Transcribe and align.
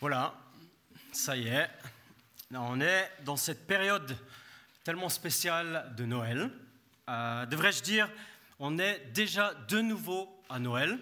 Voilà, 0.00 0.34
ça 1.10 1.38
y 1.38 1.48
est, 1.48 1.70
on 2.52 2.82
est 2.82 3.10
dans 3.24 3.36
cette 3.36 3.66
période 3.66 4.14
tellement 4.84 5.08
spéciale 5.08 5.94
de 5.96 6.04
Noël. 6.04 6.50
Euh, 7.08 7.46
devrais-je 7.46 7.82
dire, 7.82 8.10
on 8.58 8.78
est 8.78 9.10
déjà 9.14 9.54
de 9.68 9.80
nouveau 9.80 10.28
à 10.50 10.58
Noël. 10.58 10.98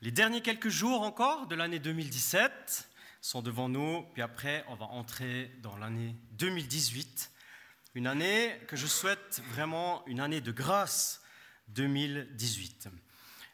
Les 0.00 0.10
derniers 0.10 0.40
quelques 0.40 0.70
jours 0.70 1.02
encore 1.02 1.46
de 1.48 1.54
l'année 1.54 1.80
2017 1.80 2.88
sont 3.20 3.42
devant 3.42 3.68
nous, 3.68 4.06
puis 4.14 4.22
après 4.22 4.64
on 4.68 4.74
va 4.74 4.86
entrer 4.86 5.54
dans 5.62 5.76
l'année 5.76 6.16
2018, 6.38 7.30
une 7.94 8.06
année 8.06 8.58
que 8.68 8.76
je 8.76 8.86
souhaite 8.86 9.42
vraiment 9.50 10.02
une 10.06 10.20
année 10.20 10.40
de 10.40 10.50
grâce 10.50 11.20
2018. 11.68 12.88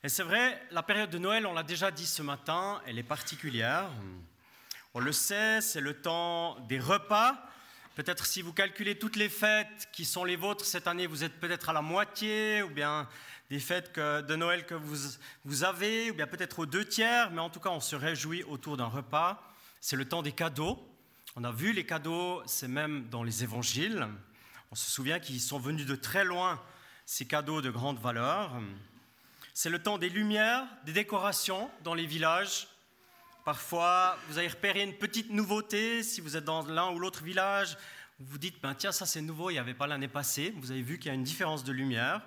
Et 0.05 0.09
c'est 0.09 0.23
vrai, 0.23 0.63
la 0.71 0.85
période 0.85 1.11
de 1.11 1.19
Noël, 1.19 1.45
on 1.45 1.53
l'a 1.53 1.65
déjà 1.65 1.91
dit 1.91 2.07
ce 2.07 2.23
matin, 2.23 2.81
elle 2.87 3.01
est 3.01 3.03
particulière. 3.03 3.91
On 4.95 5.01
le 5.01 5.11
sait, 5.11 5.61
c'est 5.61 5.81
le 5.81 6.01
temps 6.01 6.57
des 6.69 6.79
repas. 6.79 7.37
Peut-être 7.97 8.25
si 8.25 8.41
vous 8.41 8.53
calculez 8.53 8.97
toutes 8.97 9.17
les 9.17 9.29
fêtes 9.29 9.89
qui 9.93 10.05
sont 10.05 10.25
les 10.25 10.37
vôtres 10.37 10.65
cette 10.65 10.87
année, 10.87 11.09
vous 11.09 11.25
êtes 11.25 11.41
peut-être 11.41 11.69
à 11.69 11.73
la 11.73 11.83
moitié, 11.83 12.63
ou 12.63 12.71
bien 12.71 13.09
des 13.51 13.59
fêtes 13.59 13.99
de 13.99 14.37
Noël 14.37 14.67
que 14.67 14.75
vous, 14.75 15.19
vous 15.45 15.65
avez, 15.65 16.13
ou 16.13 16.15
bien 16.15 16.29
peut-être 16.29 16.61
aux 16.61 16.67
deux 16.67 16.85
tiers, 16.85 17.33
mais 17.33 17.41
en 17.41 17.51
tout 17.51 17.59
cas, 17.59 17.71
on 17.71 17.81
se 17.81 17.97
réjouit 17.97 18.45
autour 18.45 18.77
d'un 18.77 18.87
repas. 18.87 19.43
C'est 19.81 19.97
le 19.97 20.05
temps 20.05 20.23
des 20.23 20.31
cadeaux. 20.31 20.79
On 21.35 21.43
a 21.43 21.51
vu 21.51 21.73
les 21.73 21.85
cadeaux, 21.85 22.41
c'est 22.47 22.69
même 22.69 23.09
dans 23.09 23.25
les 23.25 23.43
évangiles. 23.43 24.07
On 24.71 24.77
se 24.77 24.89
souvient 24.89 25.19
qu'ils 25.19 25.41
sont 25.41 25.59
venus 25.59 25.87
de 25.87 25.97
très 25.97 26.25
loin, 26.25 26.63
ces 27.05 27.27
cadeaux 27.27 27.63
de 27.63 27.71
grande 27.71 27.99
valeur. 27.99 28.53
C'est 29.61 29.71
le 29.71 29.83
temps 29.83 29.99
des 29.99 30.09
lumières, 30.09 30.69
des 30.85 30.93
décorations 30.93 31.69
dans 31.83 31.95
les 31.95 32.07
villages. 32.07 32.69
Parfois, 33.45 34.17
vous 34.29 34.39
avez 34.39 34.47
repéré 34.47 34.85
une 34.85 34.95
petite 34.95 35.31
nouveauté 35.31 36.05
si 36.05 36.21
vous 36.21 36.37
êtes 36.37 36.45
dans 36.45 36.63
l'un 36.63 36.93
ou 36.93 37.01
l'autre 37.01 37.25
village. 37.25 37.77
Vous 38.21 38.27
vous 38.27 38.39
dites, 38.39 38.63
ben, 38.63 38.77
tiens, 38.77 38.93
ça 38.93 39.05
c'est 39.05 39.21
nouveau, 39.21 39.51
il 39.51 39.55
n'y 39.55 39.59
avait 39.59 39.75
pas 39.75 39.89
l'année 39.89 40.07
passée. 40.07 40.55
Vous 40.59 40.71
avez 40.71 40.83
vu 40.83 41.01
qu'il 41.01 41.09
y 41.09 41.11
a 41.11 41.15
une 41.15 41.25
différence 41.25 41.65
de 41.65 41.73
lumière. 41.73 42.23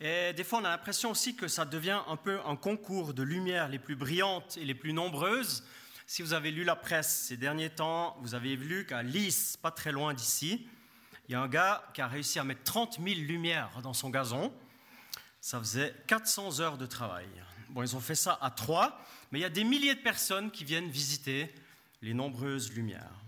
Et 0.00 0.32
des 0.34 0.44
fois, 0.44 0.60
on 0.60 0.64
a 0.64 0.68
l'impression 0.68 1.10
aussi 1.10 1.34
que 1.34 1.48
ça 1.48 1.64
devient 1.64 2.00
un 2.06 2.16
peu 2.16 2.38
un 2.46 2.54
concours 2.54 3.12
de 3.12 3.24
lumières 3.24 3.68
les 3.68 3.80
plus 3.80 3.96
brillantes 3.96 4.56
et 4.56 4.64
les 4.64 4.76
plus 4.76 4.92
nombreuses. 4.92 5.64
Si 6.06 6.22
vous 6.22 6.32
avez 6.32 6.52
lu 6.52 6.62
la 6.62 6.76
presse 6.76 7.24
ces 7.26 7.36
derniers 7.36 7.70
temps, 7.70 8.16
vous 8.20 8.36
avez 8.36 8.54
vu 8.54 8.86
qu'à 8.86 9.02
Lys, 9.02 9.56
pas 9.56 9.72
très 9.72 9.90
loin 9.90 10.14
d'ici, 10.14 10.68
il 11.28 11.32
y 11.32 11.34
a 11.34 11.40
un 11.40 11.48
gars 11.48 11.82
qui 11.92 12.02
a 12.02 12.06
réussi 12.06 12.38
à 12.38 12.44
mettre 12.44 12.62
30 12.62 13.00
000 13.04 13.18
lumières 13.22 13.80
dans 13.82 13.94
son 13.94 14.10
gazon. 14.10 14.54
Ça 15.44 15.58
faisait 15.58 15.94
400 16.06 16.60
heures 16.60 16.78
de 16.78 16.86
travail. 16.86 17.28
Bon, 17.68 17.82
ils 17.82 17.94
ont 17.94 18.00
fait 18.00 18.14
ça 18.14 18.38
à 18.40 18.50
trois, 18.50 18.98
mais 19.30 19.40
il 19.40 19.42
y 19.42 19.44
a 19.44 19.50
des 19.50 19.62
milliers 19.62 19.94
de 19.94 20.00
personnes 20.00 20.50
qui 20.50 20.64
viennent 20.64 20.88
visiter 20.88 21.54
les 22.00 22.14
nombreuses 22.14 22.72
lumières. 22.72 23.20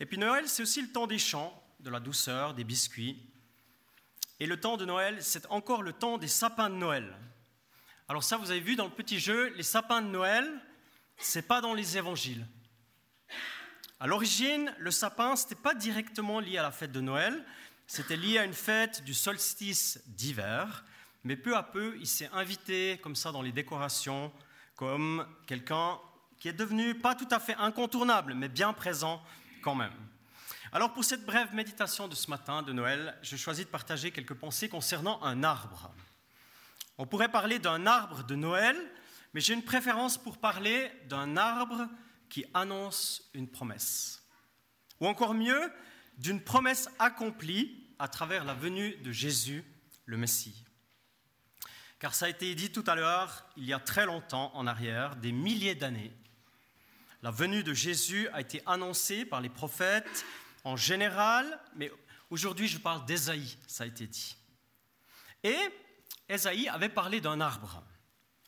Et 0.00 0.06
puis 0.06 0.16
Noël, 0.16 0.48
c'est 0.48 0.62
aussi 0.62 0.80
le 0.80 0.88
temps 0.88 1.06
des 1.06 1.18
chants, 1.18 1.62
de 1.80 1.90
la 1.90 2.00
douceur, 2.00 2.54
des 2.54 2.64
biscuits. 2.64 3.22
Et 4.38 4.46
le 4.46 4.58
temps 4.58 4.78
de 4.78 4.86
Noël, 4.86 5.18
c'est 5.22 5.44
encore 5.50 5.82
le 5.82 5.92
temps 5.92 6.16
des 6.16 6.28
sapins 6.28 6.70
de 6.70 6.76
Noël. 6.76 7.14
Alors 8.08 8.24
ça, 8.24 8.38
vous 8.38 8.50
avez 8.50 8.60
vu 8.60 8.74
dans 8.74 8.86
le 8.86 8.94
petit 8.94 9.20
jeu, 9.20 9.52
les 9.54 9.62
sapins 9.62 10.00
de 10.00 10.08
Noël, 10.08 10.50
c'est 11.18 11.46
pas 11.46 11.60
dans 11.60 11.74
les 11.74 11.98
évangiles. 11.98 12.46
À 14.00 14.06
l'origine, 14.06 14.74
le 14.78 14.90
sapin, 14.90 15.36
ce 15.36 15.42
n'était 15.42 15.56
pas 15.56 15.74
directement 15.74 16.40
lié 16.40 16.56
à 16.56 16.62
la 16.62 16.72
fête 16.72 16.92
de 16.92 17.02
Noël, 17.02 17.44
c'était 17.86 18.16
lié 18.16 18.38
à 18.38 18.44
une 18.44 18.54
fête 18.54 19.04
du 19.04 19.12
solstice 19.12 20.00
d'hiver. 20.06 20.86
Mais 21.24 21.36
peu 21.36 21.56
à 21.56 21.62
peu, 21.62 21.96
il 22.00 22.06
s'est 22.06 22.30
invité 22.32 22.98
comme 23.02 23.16
ça 23.16 23.32
dans 23.32 23.42
les 23.42 23.52
décorations, 23.52 24.32
comme 24.74 25.26
quelqu'un 25.46 25.98
qui 26.38 26.48
est 26.48 26.54
devenu 26.54 26.94
pas 26.94 27.14
tout 27.14 27.28
à 27.30 27.38
fait 27.38 27.54
incontournable, 27.56 28.34
mais 28.34 28.48
bien 28.48 28.72
présent 28.72 29.22
quand 29.62 29.74
même. 29.74 29.92
Alors 30.72 30.92
pour 30.94 31.04
cette 31.04 31.26
brève 31.26 31.54
méditation 31.54 32.08
de 32.08 32.14
ce 32.14 32.30
matin 32.30 32.62
de 32.62 32.72
Noël, 32.72 33.18
je 33.22 33.36
choisis 33.36 33.66
de 33.66 33.70
partager 33.70 34.10
quelques 34.10 34.34
pensées 34.34 34.68
concernant 34.68 35.22
un 35.22 35.42
arbre. 35.42 35.92
On 36.96 37.06
pourrait 37.06 37.30
parler 37.30 37.58
d'un 37.58 37.86
arbre 37.86 38.24
de 38.24 38.34
Noël, 38.34 38.76
mais 39.34 39.40
j'ai 39.40 39.52
une 39.52 39.64
préférence 39.64 40.16
pour 40.16 40.38
parler 40.38 40.90
d'un 41.08 41.36
arbre 41.36 41.88
qui 42.28 42.44
annonce 42.54 43.30
une 43.34 43.48
promesse. 43.48 44.22
Ou 45.00 45.08
encore 45.08 45.34
mieux, 45.34 45.72
d'une 46.18 46.40
promesse 46.40 46.88
accomplie 46.98 47.88
à 47.98 48.08
travers 48.08 48.44
la 48.44 48.54
venue 48.54 48.96
de 48.98 49.12
Jésus, 49.12 49.64
le 50.06 50.16
Messie. 50.16 50.64
Car 52.00 52.14
ça 52.14 52.26
a 52.26 52.28
été 52.28 52.54
dit 52.54 52.72
tout 52.72 52.84
à 52.86 52.96
l'heure, 52.96 53.46
il 53.56 53.64
y 53.64 53.72
a 53.72 53.78
très 53.78 54.06
longtemps 54.06 54.50
en 54.54 54.66
arrière, 54.66 55.16
des 55.16 55.32
milliers 55.32 55.74
d'années, 55.74 56.12
la 57.22 57.30
venue 57.30 57.62
de 57.62 57.74
Jésus 57.74 58.28
a 58.32 58.40
été 58.40 58.62
annoncée 58.64 59.26
par 59.26 59.42
les 59.42 59.50
prophètes 59.50 60.24
en 60.64 60.74
général, 60.74 61.60
mais 61.76 61.92
aujourd'hui 62.30 62.66
je 62.66 62.78
parle 62.78 63.04
d'Ésaïe, 63.04 63.58
ça 63.66 63.84
a 63.84 63.86
été 63.86 64.06
dit. 64.06 64.36
Et 65.44 65.58
Ésaïe 66.30 66.68
avait 66.68 66.88
parlé 66.88 67.20
d'un 67.20 67.42
arbre, 67.42 67.84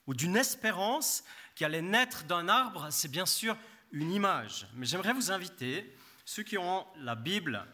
ou 0.06 0.14
d'une 0.14 0.36
espérance 0.36 1.22
qui 1.54 1.66
allait 1.66 1.82
naître 1.82 2.24
d'un 2.24 2.48
arbre, 2.48 2.88
c'est 2.90 3.10
bien 3.10 3.26
sûr 3.26 3.58
une 3.90 4.12
image. 4.12 4.66
Mais 4.74 4.86
j'aimerais 4.86 5.12
vous 5.12 5.30
inviter, 5.30 5.94
ceux 6.24 6.42
qui 6.42 6.56
ont 6.56 6.86
la 6.96 7.14
Bible, 7.14 7.66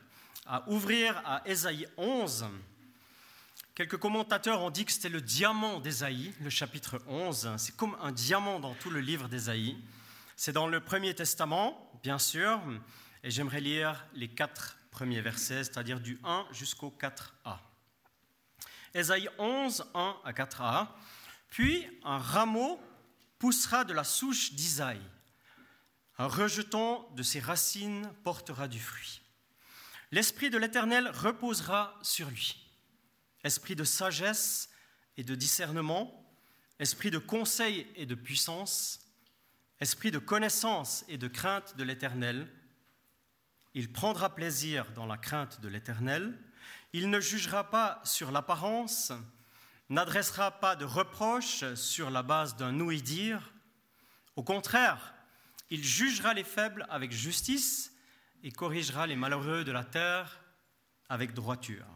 à 0.46 0.68
ouvrir 0.68 1.22
à 1.24 1.46
Ésaïe 1.46 1.86
11, 1.96 2.46
Quelques 3.78 3.98
commentateurs 3.98 4.60
ont 4.60 4.70
dit 4.70 4.84
que 4.84 4.90
c'était 4.90 5.08
le 5.08 5.20
diamant 5.20 5.78
d'Ésaïe, 5.78 6.34
le 6.40 6.50
chapitre 6.50 7.00
11. 7.06 7.54
C'est 7.58 7.76
comme 7.76 7.96
un 8.00 8.10
diamant 8.10 8.58
dans 8.58 8.74
tout 8.74 8.90
le 8.90 8.98
livre 8.98 9.28
d'Ésaïe. 9.28 9.78
C'est 10.34 10.50
dans 10.50 10.66
le 10.66 10.80
Premier 10.80 11.14
Testament, 11.14 11.88
bien 12.02 12.18
sûr, 12.18 12.60
et 13.22 13.30
j'aimerais 13.30 13.60
lire 13.60 14.04
les 14.14 14.26
quatre 14.26 14.78
premiers 14.90 15.20
versets, 15.20 15.62
c'est-à-dire 15.62 16.00
du 16.00 16.18
1 16.24 16.46
jusqu'au 16.50 16.92
4a. 17.00 17.58
Ésaïe 18.94 19.28
11, 19.38 19.84
1 19.94 20.16
à 20.24 20.32
4a. 20.32 20.88
Puis 21.48 21.86
un 22.02 22.18
rameau 22.18 22.80
poussera 23.38 23.84
de 23.84 23.92
la 23.92 24.02
souche 24.02 24.54
d'Isaïe. 24.54 25.00
Un 26.18 26.26
rejeton 26.26 27.06
de 27.14 27.22
ses 27.22 27.38
racines 27.38 28.10
portera 28.24 28.66
du 28.66 28.80
fruit. 28.80 29.20
L'Esprit 30.10 30.50
de 30.50 30.58
l'Éternel 30.58 31.08
reposera 31.14 31.96
sur 32.02 32.28
lui 32.28 32.67
esprit 33.48 33.74
de 33.74 33.84
sagesse 33.84 34.68
et 35.16 35.24
de 35.24 35.34
discernement, 35.34 36.24
esprit 36.78 37.10
de 37.10 37.18
conseil 37.18 37.86
et 37.96 38.06
de 38.06 38.14
puissance, 38.14 39.00
esprit 39.80 40.10
de 40.10 40.18
connaissance 40.18 41.04
et 41.08 41.18
de 41.18 41.28
crainte 41.28 41.76
de 41.76 41.82
l'Éternel. 41.82 42.46
Il 43.74 43.90
prendra 43.90 44.34
plaisir 44.34 44.92
dans 44.94 45.06
la 45.06 45.16
crainte 45.16 45.60
de 45.62 45.68
l'Éternel. 45.68 46.38
Il 46.92 47.08
ne 47.08 47.20
jugera 47.20 47.70
pas 47.70 48.02
sur 48.04 48.30
l'apparence, 48.30 49.12
n'adressera 49.88 50.50
pas 50.60 50.76
de 50.76 50.84
reproches 50.84 51.74
sur 51.74 52.10
la 52.10 52.22
base 52.22 52.56
d'un 52.56 52.78
ouï-dire. 52.78 53.52
Au 54.36 54.42
contraire, 54.42 55.14
il 55.70 55.82
jugera 55.82 56.34
les 56.34 56.44
faibles 56.44 56.86
avec 56.90 57.12
justice 57.12 57.92
et 58.42 58.52
corrigera 58.52 59.06
les 59.06 59.16
malheureux 59.16 59.64
de 59.64 59.72
la 59.72 59.84
terre 59.84 60.38
avec 61.08 61.32
droiture. 61.32 61.86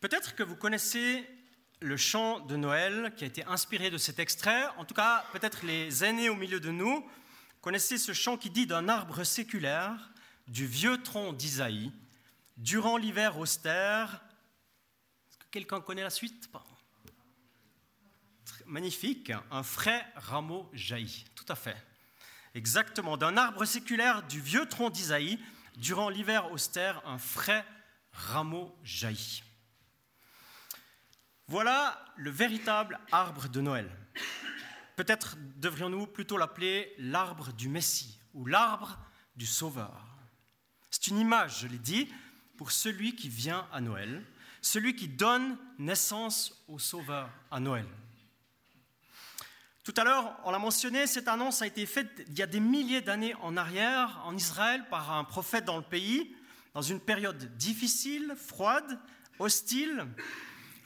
Peut-être 0.00 0.34
que 0.34 0.42
vous 0.42 0.56
connaissez 0.56 1.28
le 1.80 1.96
chant 1.96 2.40
de 2.40 2.56
Noël 2.56 3.12
qui 3.16 3.24
a 3.24 3.26
été 3.26 3.44
inspiré 3.44 3.90
de 3.90 3.98
cet 3.98 4.18
extrait. 4.18 4.66
En 4.76 4.84
tout 4.84 4.94
cas, 4.94 5.24
peut-être 5.32 5.64
les 5.64 6.04
aînés 6.04 6.28
au 6.28 6.34
milieu 6.34 6.60
de 6.60 6.70
nous 6.70 7.04
connaissez 7.60 7.98
ce 7.98 8.12
chant 8.12 8.36
qui 8.36 8.50
dit 8.50 8.66
d'un 8.66 8.88
arbre 8.88 9.24
séculaire, 9.24 10.10
du 10.46 10.66
vieux 10.66 11.02
tronc 11.02 11.32
d'Isaïe, 11.32 11.92
durant 12.56 12.96
l'hiver 12.96 13.38
austère. 13.38 14.22
Est-ce 15.28 15.38
que 15.38 15.46
quelqu'un 15.50 15.80
connaît 15.80 16.02
la 16.02 16.10
suite? 16.10 16.48
Magnifique, 18.66 19.32
un 19.50 19.62
frais 19.62 20.06
rameau 20.14 20.68
jaillit. 20.72 21.26
Tout 21.34 21.44
à 21.48 21.54
fait. 21.54 21.76
Exactement, 22.54 23.16
d'un 23.16 23.36
arbre 23.36 23.64
séculaire, 23.64 24.22
du 24.26 24.40
vieux 24.40 24.66
tronc 24.66 24.90
d'Isaïe, 24.90 25.38
durant 25.76 26.08
l'hiver 26.08 26.50
austère, 26.50 27.06
un 27.06 27.18
frais 27.18 27.64
rameau 28.12 28.74
jaillit. 28.82 29.42
Voilà 31.50 31.98
le 32.16 32.30
véritable 32.30 33.00
arbre 33.10 33.48
de 33.48 33.62
Noël. 33.62 33.90
Peut-être 34.96 35.36
devrions-nous 35.56 36.06
plutôt 36.06 36.36
l'appeler 36.36 36.94
l'arbre 36.98 37.54
du 37.54 37.70
Messie 37.70 38.20
ou 38.34 38.44
l'arbre 38.44 38.98
du 39.34 39.46
Sauveur. 39.46 40.04
C'est 40.90 41.06
une 41.06 41.18
image, 41.18 41.60
je 41.60 41.66
l'ai 41.66 41.78
dit, 41.78 42.12
pour 42.58 42.70
celui 42.70 43.16
qui 43.16 43.30
vient 43.30 43.66
à 43.72 43.80
Noël, 43.80 44.22
celui 44.60 44.94
qui 44.94 45.08
donne 45.08 45.56
naissance 45.78 46.64
au 46.68 46.78
Sauveur 46.78 47.30
à 47.50 47.60
Noël. 47.60 47.86
Tout 49.84 49.94
à 49.96 50.04
l'heure, 50.04 50.38
on 50.44 50.50
l'a 50.50 50.58
mentionné, 50.58 51.06
cette 51.06 51.28
annonce 51.28 51.62
a 51.62 51.66
été 51.66 51.86
faite 51.86 52.26
il 52.28 52.38
y 52.38 52.42
a 52.42 52.46
des 52.46 52.60
milliers 52.60 53.00
d'années 53.00 53.34
en 53.36 53.56
arrière 53.56 54.20
en 54.26 54.36
Israël 54.36 54.84
par 54.90 55.12
un 55.12 55.24
prophète 55.24 55.64
dans 55.64 55.78
le 55.78 55.82
pays, 55.82 56.36
dans 56.74 56.82
une 56.82 57.00
période 57.00 57.56
difficile, 57.56 58.34
froide, 58.36 59.00
hostile, 59.38 60.06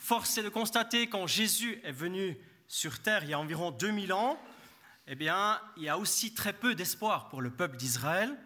Force 0.03 0.37
est 0.37 0.43
de 0.43 0.49
constater 0.49 1.07
quand 1.07 1.29
Jésus 1.29 1.79
est 1.85 1.93
venu 1.93 2.37
sur 2.67 3.01
terre 3.01 3.23
il 3.23 3.31
y 3.31 3.35
a 3.35 3.39
environ 3.39 3.71
2000 3.71 4.13
ans, 4.13 4.37
eh 5.07 5.15
bien, 5.15 5.61
il 5.77 5.85
y 5.85 5.89
a 5.89 5.97
aussi 5.97 6.35
très 6.35 6.53
peu 6.53 6.75
d'espoir 6.75 7.29
pour 7.29 7.41
le 7.41 7.53
peuple 7.53 7.77
d'Israël 7.77 8.37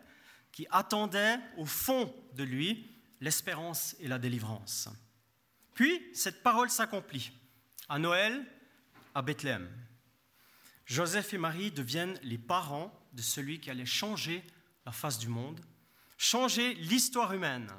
qui 0.53 0.67
attendait 0.70 1.38
au 1.56 1.64
fond 1.64 2.14
de 2.35 2.44
lui 2.44 2.94
l'espérance 3.23 3.97
et 4.00 4.06
la 4.06 4.19
délivrance. 4.19 4.91
Puis, 5.73 5.99
cette 6.12 6.43
parole 6.43 6.69
s'accomplit. 6.69 7.32
À 7.88 7.99
Noël, 7.99 8.44
à 9.14 9.23
Bethléem, 9.23 9.67
Joseph 10.85 11.32
et 11.32 11.38
Marie 11.38 11.70
deviennent 11.70 12.20
les 12.23 12.38
parents 12.38 12.93
de 13.14 13.23
celui 13.23 13.61
qui 13.61 13.70
allait 13.70 13.87
changer 13.87 14.44
la 14.85 14.93
face 14.93 15.19
du 15.19 15.29
monde, 15.29 15.58
changer 16.19 16.75
l'histoire 16.75 17.32
humaine. 17.32 17.73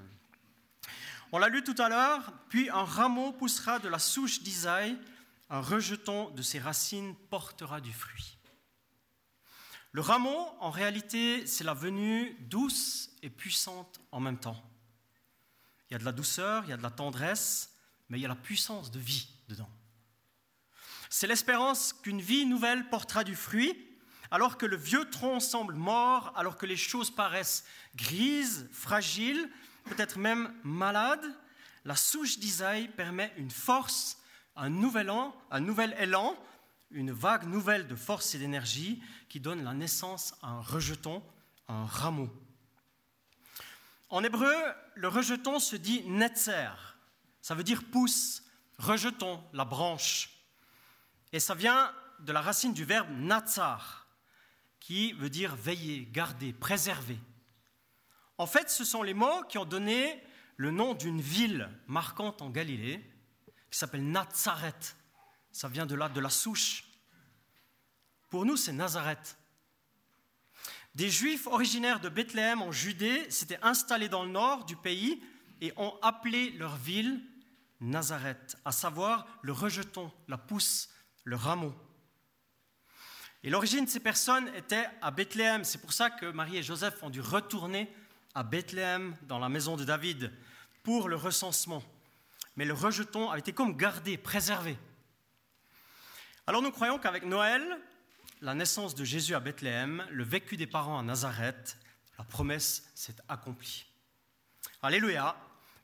On 1.31 1.39
l'a 1.39 1.49
lu 1.49 1.63
tout 1.63 1.75
à 1.77 1.89
l'heure, 1.89 2.31
puis 2.49 2.69
un 2.69 2.85
rameau 2.85 3.33
poussera 3.33 3.79
de 3.79 3.89
la 3.89 3.99
souche 3.99 4.41
d'Isaïe, 4.41 4.97
un 5.49 5.59
rejeton 5.59 6.29
de 6.31 6.41
ses 6.41 6.59
racines 6.59 7.15
portera 7.29 7.81
du 7.81 7.91
fruit. 7.91 8.37
Le 9.91 10.01
rameau, 10.01 10.47
en 10.59 10.69
réalité, 10.69 11.45
c'est 11.47 11.63
la 11.63 11.73
venue 11.73 12.35
douce 12.41 13.09
et 13.23 13.29
puissante 13.29 13.99
en 14.11 14.19
même 14.19 14.39
temps. 14.39 14.61
Il 15.89 15.93
y 15.93 15.95
a 15.95 15.99
de 15.99 16.05
la 16.05 16.11
douceur, 16.11 16.63
il 16.65 16.69
y 16.69 16.73
a 16.73 16.77
de 16.77 16.83
la 16.83 16.91
tendresse, 16.91 17.73
mais 18.09 18.19
il 18.19 18.21
y 18.21 18.25
a 18.25 18.29
la 18.29 18.35
puissance 18.35 18.91
de 18.91 18.99
vie 18.99 19.27
dedans. 19.47 19.69
C'est 21.09 21.27
l'espérance 21.27 21.93
qu'une 21.93 22.21
vie 22.21 22.45
nouvelle 22.45 22.89
portera 22.89 23.23
du 23.23 23.35
fruit, 23.35 23.75
alors 24.29 24.57
que 24.57 24.65
le 24.65 24.75
vieux 24.75 25.09
tronc 25.09 25.39
semble 25.39 25.75
mort, 25.75 26.33
alors 26.35 26.57
que 26.57 26.65
les 26.65 26.75
choses 26.75 27.09
paraissent 27.09 27.65
grises, 27.95 28.69
fragiles, 28.71 29.49
peut-être 29.87 30.17
même 30.17 30.53
malades. 30.63 31.25
La 31.85 31.95
souche 31.95 32.39
d'Isaïe 32.39 32.87
permet 32.89 33.33
une 33.37 33.51
force, 33.51 34.17
un 34.55 34.69
nouvel, 34.69 35.11
un 35.51 35.59
nouvel 35.59 35.95
élan, 35.99 36.35
une 36.91 37.11
vague 37.11 37.45
nouvelle 37.45 37.87
de 37.87 37.95
force 37.95 38.35
et 38.35 38.39
d'énergie 38.39 39.01
qui 39.29 39.39
donne 39.39 39.63
la 39.63 39.73
naissance 39.73 40.35
à 40.41 40.49
un 40.49 40.61
rejeton, 40.61 41.23
un 41.67 41.85
rameau. 41.85 42.29
En 44.09 44.23
hébreu, 44.23 44.55
le 44.95 45.07
rejeton 45.07 45.59
se 45.59 45.75
dit 45.75 46.03
netzer. 46.03 46.97
Ça 47.41 47.55
veut 47.55 47.63
dire 47.63 47.83
pousse, 47.91 48.43
rejeton, 48.77 49.43
la 49.53 49.65
branche. 49.65 50.29
Et 51.33 51.39
ça 51.39 51.55
vient 51.55 51.91
de 52.19 52.31
la 52.31 52.41
racine 52.41 52.73
du 52.73 52.83
verbe 52.83 53.09
natsar, 53.11 54.07
qui 54.79 55.13
veut 55.13 55.29
dire 55.29 55.55
veiller, 55.55 56.07
garder, 56.11 56.53
préserver. 56.53 57.19
En 58.37 58.45
fait, 58.45 58.69
ce 58.69 58.85
sont 58.85 59.03
les 59.03 59.13
mots 59.13 59.43
qui 59.49 59.57
ont 59.57 59.65
donné 59.65 60.21
le 60.57 60.71
nom 60.71 60.93
d'une 60.93 61.21
ville 61.21 61.69
marquante 61.87 62.41
en 62.41 62.49
Galilée, 62.49 63.03
qui 63.71 63.77
s'appelle 63.77 64.09
Nazareth. 64.09 64.95
Ça 65.51 65.67
vient 65.67 65.85
de 65.85 65.95
là, 65.95 66.09
de 66.09 66.19
la 66.19 66.29
souche. 66.29 66.83
Pour 68.29 68.45
nous, 68.45 68.57
c'est 68.57 68.73
Nazareth. 68.73 69.37
Des 70.95 71.09
Juifs 71.09 71.47
originaires 71.47 71.99
de 71.99 72.09
Bethléem 72.09 72.61
en 72.61 72.71
Judée 72.71 73.29
s'étaient 73.29 73.63
installés 73.63 74.09
dans 74.09 74.23
le 74.23 74.31
nord 74.31 74.65
du 74.65 74.75
pays 74.75 75.23
et 75.61 75.73
ont 75.77 75.97
appelé 76.01 76.51
leur 76.51 76.75
ville 76.75 77.21
Nazareth, 77.79 78.57
à 78.65 78.71
savoir 78.71 79.27
le 79.43 79.51
rejeton, 79.51 80.11
la 80.27 80.37
pousse, 80.37 80.89
le 81.23 81.35
rameau. 81.35 81.73
Et 83.43 83.49
l'origine 83.49 83.85
de 83.85 83.89
ces 83.89 83.99
personnes 83.99 84.47
était 84.55 84.89
à 85.01 85.11
Bethléem. 85.11 85.63
C'est 85.63 85.77
pour 85.77 85.93
ça 85.93 86.09
que 86.09 86.25
Marie 86.25 86.57
et 86.57 86.63
Joseph 86.63 87.01
ont 87.03 87.09
dû 87.09 87.21
retourner 87.21 87.93
à 88.37 88.43
Bethléem, 88.43 89.15
dans 89.23 89.39
la 89.39 89.49
maison 89.49 89.77
de 89.77 89.83
David, 89.83 90.31
pour 90.83 91.09
le 91.09 91.15
recensement. 91.15 91.81
Mais 92.55 92.65
le 92.65 92.73
rejeton 92.75 93.31
a 93.31 93.39
été 93.39 93.51
comme 93.51 93.75
gardé, 93.75 94.15
préservé. 94.15 94.77
Alors 96.45 96.61
nous 96.61 96.69
croyons 96.69 96.99
qu'avec 96.99 97.25
Noël, 97.25 97.63
la 98.41 98.53
naissance 98.53 98.93
de 98.93 99.03
Jésus 99.03 99.33
à 99.33 99.39
Bethléem, 99.39 100.05
le 100.11 100.23
vécu 100.23 100.55
des 100.55 100.67
parents 100.67 100.99
à 100.99 101.01
Nazareth, 101.01 101.79
la 102.19 102.25
promesse 102.25 102.91
s'est 102.93 103.15
accomplie. 103.27 103.87
Alléluia, 104.83 105.35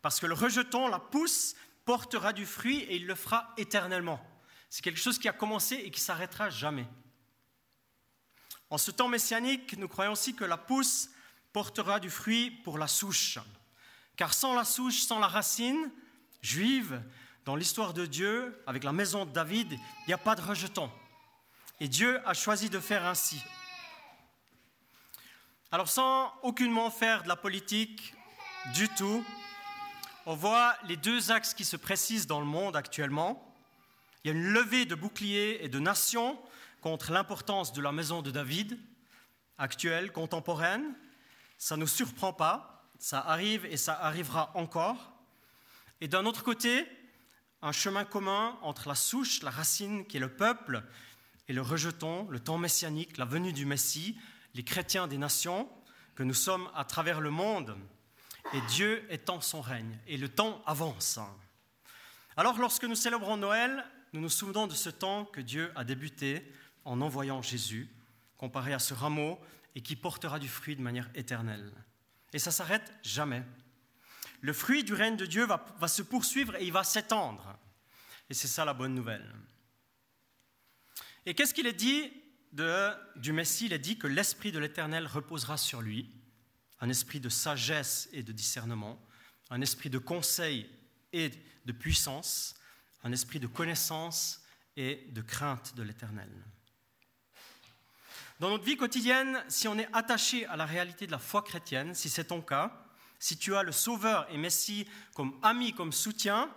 parce 0.04 0.20
que 0.20 0.28
le 0.28 0.36
rejeton, 0.36 0.88
la 0.90 1.00
pousse, 1.00 1.56
portera 1.86 2.34
du 2.34 2.46
fruit 2.46 2.82
et 2.82 2.98
il 2.98 3.08
le 3.08 3.16
fera 3.16 3.52
éternellement. 3.58 4.24
C'est 4.70 4.84
quelque 4.84 5.00
chose 5.00 5.18
qui 5.18 5.28
a 5.28 5.34
commencé 5.34 5.78
et 5.78 5.90
qui 5.90 6.02
s'arrêtera 6.02 6.52
jamais. 6.52 6.86
En 8.70 8.78
ce 8.78 8.92
temps 8.92 9.10
messianique, 9.10 9.76
nous 9.76 9.88
croyons 9.88 10.12
aussi 10.12 10.36
que 10.36 10.46
la 10.46 10.58
pousse 10.58 11.10
portera 11.54 12.00
du 12.00 12.10
fruit 12.10 12.52
pour 12.52 12.78
la 12.78 12.88
souche. 12.88 13.40
Car 14.16 14.34
sans 14.34 14.54
la 14.54 14.66
souche, 14.66 15.02
sans 15.02 15.20
la 15.20 15.28
racine 15.28 15.90
juive, 16.42 17.02
dans 17.46 17.56
l'histoire 17.56 17.94
de 17.94 18.06
Dieu, 18.06 18.62
avec 18.68 18.84
la 18.84 18.92
maison 18.92 19.26
de 19.26 19.32
David, 19.32 19.72
il 19.72 20.08
n'y 20.08 20.14
a 20.14 20.18
pas 20.18 20.36
de 20.36 20.42
rejeton. 20.42 20.92
Et 21.80 21.88
Dieu 21.88 22.22
a 22.28 22.34
choisi 22.34 22.70
de 22.70 22.80
faire 22.80 23.06
ainsi. 23.06 23.42
Alors 25.72 25.90
sans 25.90 26.34
aucunement 26.42 26.90
faire 26.90 27.24
de 27.24 27.28
la 27.28 27.36
politique 27.36 28.14
du 28.74 28.88
tout, 28.90 29.26
on 30.26 30.36
voit 30.36 30.76
les 30.86 30.96
deux 30.96 31.32
axes 31.32 31.54
qui 31.54 31.66
se 31.66 31.76
précisent 31.76 32.28
dans 32.28 32.40
le 32.40 32.46
monde 32.46 32.76
actuellement. 32.76 33.54
Il 34.24 34.30
y 34.30 34.32
a 34.32 34.38
une 34.38 34.54
levée 34.54 34.86
de 34.86 34.96
boucliers 34.96 35.60
et 35.62 35.68
de 35.68 35.80
nations 35.80 36.40
contre 36.80 37.12
l'importance 37.12 37.74
de 37.74 37.82
la 37.82 37.92
maison 37.92 38.22
de 38.22 38.32
David, 38.32 38.80
actuelle, 39.58 40.12
contemporaine. 40.12 40.96
Ça 41.64 41.78
ne 41.78 41.86
surprend 41.86 42.34
pas, 42.34 42.90
ça 43.00 43.22
arrive 43.22 43.66
et 43.66 43.78
ça 43.78 43.94
arrivera 43.94 44.52
encore. 44.56 45.14
Et 46.02 46.10
d'un 46.10 46.26
autre 46.26 46.44
côté, 46.44 46.86
un 47.62 47.72
chemin 47.72 48.04
commun 48.04 48.58
entre 48.64 48.90
la 48.90 48.96
souche, 48.96 49.42
la 49.44 49.50
racine 49.50 50.06
qui 50.06 50.18
est 50.18 50.20
le 50.20 50.36
peuple, 50.36 50.84
et 51.48 51.54
le 51.54 51.62
rejeton, 51.62 52.28
le 52.30 52.42
temps 52.42 52.58
messianique, 52.58 53.16
la 53.16 53.24
venue 53.24 53.54
du 53.54 53.66
Messie, 53.66 54.18
les 54.56 54.66
chrétiens 54.66 55.08
des 55.08 55.18
nations, 55.18 55.70
que 56.16 56.24
nous 56.24 56.34
sommes 56.34 56.70
à 56.76 56.84
travers 56.84 57.22
le 57.22 57.30
monde, 57.30 57.78
et 58.52 58.60
Dieu 58.68 59.02
étend 59.10 59.40
son 59.40 59.62
règne, 59.62 59.98
et 60.06 60.18
le 60.18 60.28
temps 60.28 60.62
avance. 60.66 61.18
Alors 62.36 62.58
lorsque 62.58 62.84
nous 62.84 62.96
célébrons 62.96 63.38
Noël, 63.38 63.86
nous 64.12 64.20
nous 64.20 64.28
souvenons 64.28 64.68
de 64.68 64.76
ce 64.76 64.90
temps 64.90 65.24
que 65.24 65.40
Dieu 65.40 65.72
a 65.78 65.86
débuté 65.86 66.46
en 66.84 67.00
envoyant 67.00 67.42
Jésus, 67.42 67.90
comparé 68.44 68.74
à 68.74 68.80
ce 68.80 68.94
rameau, 68.94 69.40
et 69.74 69.80
qui 69.80 69.96
portera 69.96 70.38
du 70.38 70.50
fruit 70.50 70.76
de 70.76 70.82
manière 70.82 71.10
éternelle. 71.16 71.72
Et 72.34 72.40
ça 72.40 72.52
s'arrête 72.52 72.94
jamais. 73.02 73.42
Le 74.42 74.52
fruit 74.52 74.84
du 74.84 74.94
règne 74.94 75.16
de 75.16 75.26
Dieu 75.26 75.46
va, 75.46 75.66
va 75.80 75.88
se 75.88 76.02
poursuivre 76.02 76.54
et 76.58 76.66
il 76.66 76.74
va 76.74 76.84
s'étendre. 76.84 77.58
Et 78.30 78.34
c'est 78.34 78.50
ça 78.50 78.66
la 78.66 78.74
bonne 78.74 78.96
nouvelle. 78.96 79.34
Et 81.26 81.34
qu'est-ce 81.34 81.54
qu'il 81.54 81.68
est 81.68 81.72
dit 81.72 82.12
de, 82.52 82.92
du 83.16 83.32
Messie? 83.32 83.68
Il 83.68 83.74
est 83.74 83.80
dit 83.80 83.98
que 83.98 84.08
l'Esprit 84.08 84.52
de 84.52 84.60
l'Éternel 84.60 85.08
reposera 85.08 85.56
sur 85.56 85.82
lui, 85.82 86.10
un 86.82 86.90
esprit 86.90 87.22
de 87.22 87.30
sagesse 87.30 88.10
et 88.12 88.24
de 88.24 88.34
discernement, 88.34 89.02
un 89.52 89.62
esprit 89.62 89.90
de 89.90 90.00
conseil 90.00 90.70
et 91.14 91.32
de 91.64 91.72
puissance, 91.72 92.56
un 93.06 93.14
esprit 93.14 93.40
de 93.40 93.48
connaissance 93.48 94.44
et 94.76 95.08
de 95.12 95.22
crainte 95.22 95.76
de 95.76 95.84
l'Éternel. 95.84 96.30
Dans 98.44 98.50
notre 98.50 98.66
vie 98.66 98.76
quotidienne, 98.76 99.42
si 99.48 99.70
on 99.70 99.78
est 99.78 99.88
attaché 99.94 100.46
à 100.48 100.58
la 100.58 100.66
réalité 100.66 101.08
de 101.08 101.14
la 101.14 101.18
foi 101.18 101.44
chrétienne, 101.44 101.96
si 101.96 102.10
c'est 102.10 102.26
ton 102.26 102.42
cas, 102.42 102.74
si 103.18 103.38
tu 103.38 103.56
as 103.56 103.64
le 103.64 103.72
Sauveur 103.72 104.28
et 104.30 104.38
Messie 104.38 104.86
comme 105.16 105.40
ami, 105.42 105.72
comme 105.72 105.94
soutien, 105.94 106.54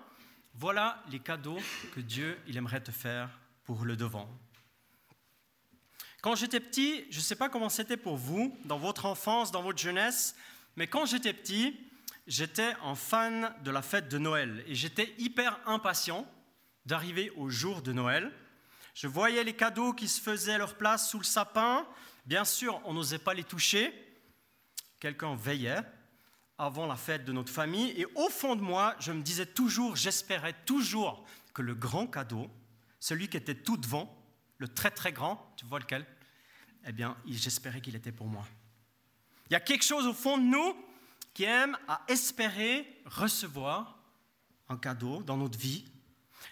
voilà 0.55 1.01
les 1.13 1.21
cadeaux 1.21 1.61
que 1.95 2.01
Dieu 2.01 2.41
il 2.49 2.57
aimerait 2.57 2.83
te 2.83 2.91
faire 2.91 3.31
pour 3.63 3.85
le 3.85 3.95
devant. 3.95 4.29
Quand 6.23 6.35
j'étais 6.35 6.59
petit, 6.59 7.05
je 7.09 7.19
ne 7.19 7.23
sais 7.23 7.37
pas 7.37 7.49
comment 7.49 7.69
c'était 7.69 7.97
pour 7.97 8.17
vous, 8.17 8.59
dans 8.65 8.79
votre 8.79 9.07
enfance, 9.07 9.53
dans 9.53 9.63
votre 9.63 9.79
jeunesse, 9.79 10.35
mais 10.75 10.89
quand 10.89 11.07
j'étais 11.07 11.35
petit, 11.35 11.79
j'étais 12.27 12.75
un 12.83 12.97
fan 12.97 13.55
de 13.63 13.71
la 13.71 13.83
fête 13.83 14.09
de 14.09 14.19
Noël 14.19 14.65
et 14.67 14.75
j'étais 14.75 15.15
hyper 15.19 15.61
impatient 15.67 16.27
d'arriver 16.85 17.31
au 17.37 17.49
jour 17.49 17.81
de 17.81 17.93
Noël. 17.93 18.33
Je 18.97 19.09
voyais 19.09 19.45
les 19.45 19.55
cadeaux 19.55 19.93
qui 19.93 20.09
se 20.09 20.19
faisaient 20.19 20.57
leur 20.57 20.75
place 20.75 21.11
sous 21.11 21.19
le 21.19 21.25
sapin. 21.25 21.87
Bien 22.25 22.47
sûr, 22.47 22.81
on 22.87 22.95
n'osait 22.95 23.19
pas 23.19 23.35
les 23.35 23.45
toucher. 23.45 23.93
Quelqu'un 25.01 25.37
veillait 25.37 25.83
avant 26.57 26.87
la 26.87 26.97
fête 26.97 27.27
de 27.27 27.33
notre 27.33 27.53
famille. 27.53 27.91
Et 28.01 28.07
au 28.15 28.31
fond 28.31 28.57
de 28.57 28.63
moi, 28.63 28.97
je 28.99 29.13
me 29.13 29.21
disais 29.21 29.45
toujours, 29.45 29.97
j'espérais 29.97 30.55
toujours 30.65 31.27
que 31.53 31.61
le 31.61 31.75
grand 31.75 32.07
cadeau, 32.07 32.51
celui 32.99 33.29
qui 33.29 33.37
était 33.37 33.55
tout 33.55 33.77
devant, 33.77 34.11
le 34.57 34.67
très 34.67 34.91
très 34.91 35.13
grand, 35.13 35.53
tu 35.59 35.67
vois 35.67 35.79
lequel? 35.79 36.07
Eh 36.87 36.93
bien, 36.93 37.19
j'espérais 37.27 37.83
qu'il 37.83 37.97
était 37.97 38.13
pour 38.13 38.29
moi. 38.29 38.47
Il 39.51 39.53
y 39.53 39.57
a 39.57 39.61
quelque 39.61 39.85
chose 39.85 40.07
au 40.07 40.15
fond 40.15 40.39
de 40.39 40.45
nous 40.45 40.75
qui 41.35 41.45
aime 41.45 41.77
à 41.87 42.01
espérer 42.09 43.03
recevoir 43.05 43.99
un 44.71 44.79
cadeau 44.79 45.23
dans 45.23 45.37
notre 45.37 45.59
vie. 45.59 45.85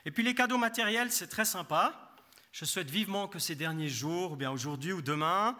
Et 0.05 0.11
puis 0.11 0.23
les 0.23 0.35
cadeaux 0.35 0.59
matériels, 0.59 1.11
c'est 1.11 1.29
très 1.29 1.47
sympa. 1.47 2.05
Je 2.55 2.65
souhaite 2.65 2.89
vivement 2.89 3.27
que 3.27 3.41
ces 3.41 3.57
derniers 3.57 3.89
jours, 3.89 4.31
ou 4.31 4.37
bien 4.37 4.53
aujourd'hui 4.53 4.93
ou 4.93 5.03
demain, 5.03 5.57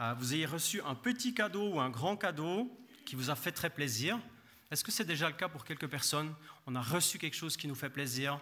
euh, 0.00 0.14
vous 0.18 0.34
ayez 0.34 0.44
reçu 0.44 0.82
un 0.82 0.94
petit 0.94 1.32
cadeau 1.32 1.66
ou 1.72 1.80
un 1.80 1.88
grand 1.88 2.14
cadeau 2.14 2.70
qui 3.06 3.16
vous 3.16 3.30
a 3.30 3.34
fait 3.34 3.52
très 3.52 3.70
plaisir. 3.70 4.18
Est-ce 4.70 4.84
que 4.84 4.92
c'est 4.92 5.06
déjà 5.06 5.28
le 5.28 5.34
cas 5.34 5.48
pour 5.48 5.64
quelques 5.64 5.86
personnes? 5.86 6.34
On 6.66 6.74
a 6.74 6.82
reçu 6.82 7.16
quelque 7.16 7.36
chose 7.36 7.56
qui 7.56 7.66
nous 7.66 7.74
fait 7.74 7.88
plaisir 7.88 8.38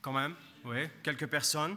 Quand 0.00 0.12
même 0.12 0.36
Oui, 0.64 0.88
quelques 1.02 1.26
personnes. 1.26 1.76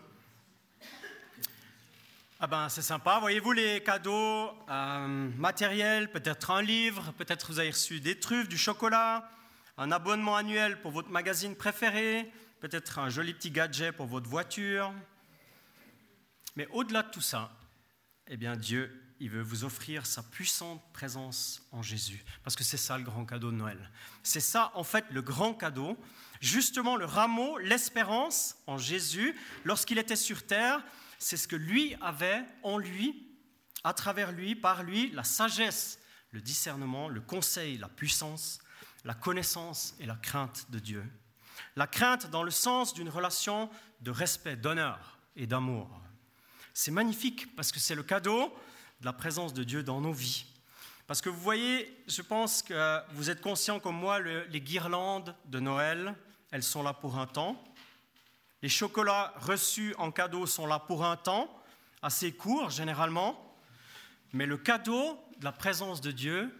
Ah 2.39 2.45
ben 2.45 2.69
c'est 2.69 2.83
sympa, 2.83 3.17
voyez-vous 3.19 3.53
les 3.53 3.81
cadeaux 3.81 4.51
euh, 4.69 5.29
matériels, 5.35 6.11
peut-être 6.11 6.51
un 6.51 6.61
livre, 6.61 7.11
peut-être 7.17 7.51
vous 7.51 7.57
avez 7.57 7.71
reçu 7.71 8.01
des 8.01 8.19
truffes, 8.19 8.47
du 8.47 8.59
chocolat, 8.59 9.31
un 9.79 9.91
abonnement 9.91 10.35
annuel 10.35 10.79
pour 10.79 10.91
votre 10.91 11.09
magazine 11.09 11.55
préféré, 11.55 12.31
peut-être 12.59 12.99
un 12.99 13.09
joli 13.09 13.33
petit 13.33 13.51
gadget 13.51 13.95
pour 13.95 14.07
votre 14.07 14.29
voiture. 14.29 14.93
Mais 16.55 16.67
au-delà 16.71 17.03
de 17.03 17.11
tout 17.11 17.21
ça, 17.21 17.51
eh 18.27 18.37
bien 18.37 18.55
Dieu, 18.55 19.09
il 19.19 19.29
veut 19.29 19.41
vous 19.41 19.63
offrir 19.63 20.05
sa 20.05 20.23
puissante 20.23 20.81
présence 20.93 21.67
en 21.71 21.81
Jésus, 21.81 22.23
parce 22.43 22.55
que 22.55 22.63
c'est 22.63 22.77
ça 22.77 22.97
le 22.97 23.03
grand 23.03 23.25
cadeau 23.25 23.51
de 23.51 23.57
Noël. 23.57 23.91
C'est 24.23 24.39
ça 24.39 24.71
en 24.75 24.83
fait 24.83 25.05
le 25.11 25.21
grand 25.21 25.53
cadeau, 25.53 25.97
justement 26.39 26.95
le 26.95 27.05
rameau, 27.05 27.57
l'espérance 27.57 28.55
en 28.65 28.77
Jésus, 28.77 29.35
lorsqu'il 29.65 29.97
était 29.97 30.15
sur 30.15 30.45
terre, 30.45 30.81
c'est 31.17 31.37
ce 31.37 31.47
que 31.47 31.57
lui 31.57 31.95
avait 32.01 32.43
en 32.63 32.77
lui, 32.77 33.27
à 33.83 33.93
travers 33.93 34.31
lui, 34.31 34.55
par 34.55 34.83
lui, 34.83 35.11
la 35.11 35.23
sagesse, 35.23 35.99
le 36.31 36.41
discernement, 36.41 37.09
le 37.09 37.21
conseil, 37.21 37.77
la 37.77 37.89
puissance, 37.89 38.59
la 39.03 39.13
connaissance 39.13 39.95
et 39.99 40.05
la 40.05 40.15
crainte 40.15 40.71
de 40.71 40.79
Dieu. 40.79 41.03
La 41.75 41.87
crainte 41.87 42.29
dans 42.29 42.43
le 42.43 42.51
sens 42.51 42.93
d'une 42.93 43.09
relation 43.09 43.69
de 44.01 44.11
respect, 44.11 44.55
d'honneur 44.55 45.19
et 45.35 45.47
d'amour. 45.47 45.89
C'est 46.73 46.91
magnifique 46.91 47.55
parce 47.55 47.71
que 47.71 47.79
c'est 47.79 47.95
le 47.95 48.03
cadeau 48.03 48.53
de 49.01 49.05
la 49.05 49.13
présence 49.13 49.53
de 49.53 49.63
Dieu 49.63 49.83
dans 49.83 50.01
nos 50.01 50.13
vies. 50.13 50.45
Parce 51.07 51.21
que 51.21 51.29
vous 51.29 51.39
voyez, 51.39 52.03
je 52.07 52.21
pense 52.21 52.61
que 52.61 53.01
vous 53.13 53.29
êtes 53.29 53.41
conscients 53.41 53.79
comme 53.79 53.95
moi, 53.95 54.19
les 54.19 54.61
guirlandes 54.61 55.35
de 55.45 55.59
Noël, 55.59 56.15
elles 56.51 56.63
sont 56.63 56.83
là 56.83 56.93
pour 56.93 57.17
un 57.17 57.25
temps. 57.25 57.61
Les 58.61 58.69
chocolats 58.69 59.33
reçus 59.37 59.95
en 59.97 60.11
cadeau 60.11 60.45
sont 60.45 60.67
là 60.67 60.79
pour 60.79 61.05
un 61.05 61.15
temps, 61.15 61.49
assez 62.01 62.31
court 62.33 62.69
généralement, 62.69 63.57
mais 64.33 64.45
le 64.45 64.57
cadeau 64.57 65.19
de 65.37 65.45
la 65.45 65.51
présence 65.51 66.01
de 66.01 66.11
Dieu, 66.11 66.53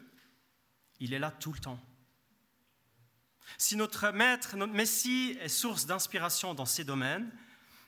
il 1.00 1.14
est 1.14 1.20
là 1.20 1.32
tout 1.32 1.54
le 1.54 1.60
temps. 1.60 1.80
Si 3.58 3.76
notre 3.76 4.12
maître, 4.12 4.56
notre 4.56 4.74
Messie 4.74 5.38
est 5.42 5.50
source 5.50 5.86
d'inspiration 5.86 6.54
dans 6.54 6.66
ces 6.66 6.84
domaines, 6.84 7.30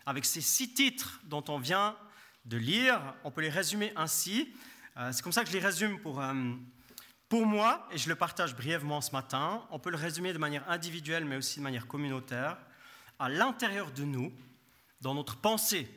avec 0.05 0.25
ces 0.25 0.41
six 0.41 0.73
titres 0.73 1.21
dont 1.25 1.43
on 1.47 1.59
vient 1.59 1.95
de 2.45 2.57
lire, 2.57 3.01
on 3.23 3.31
peut 3.31 3.41
les 3.41 3.49
résumer 3.49 3.93
ainsi. 3.95 4.53
Euh, 4.97 5.11
c'est 5.13 5.21
comme 5.21 5.31
ça 5.31 5.43
que 5.43 5.49
je 5.49 5.53
les 5.53 5.63
résume 5.63 5.99
pour, 5.99 6.21
euh, 6.21 6.33
pour 7.29 7.45
moi, 7.45 7.87
et 7.91 7.97
je 7.97 8.09
le 8.09 8.15
partage 8.15 8.55
brièvement 8.55 9.01
ce 9.01 9.11
matin. 9.11 9.65
On 9.69 9.79
peut 9.79 9.91
le 9.91 9.97
résumer 9.97 10.33
de 10.33 10.37
manière 10.37 10.69
individuelle, 10.69 11.25
mais 11.25 11.37
aussi 11.37 11.59
de 11.59 11.63
manière 11.63 11.87
communautaire 11.87 12.57
à 13.19 13.29
l'intérieur 13.29 13.91
de 13.91 14.03
nous, 14.03 14.33
dans 14.99 15.13
notre 15.13 15.37
pensée, 15.37 15.87